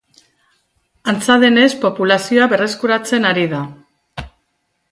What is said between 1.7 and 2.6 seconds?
populazioa